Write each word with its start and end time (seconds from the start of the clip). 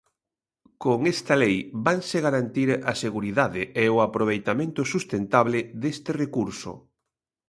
Con 0.83 0.99
esta 1.15 1.33
lei 1.41 1.57
vanse 1.87 2.17
garantir 2.27 2.69
a 2.91 2.93
seguridade 3.03 3.61
e 3.81 3.85
o 3.95 3.97
aproveitamento 4.07 4.81
sustentable 4.93 5.59
deste 5.81 6.11
recurso. 6.23 6.71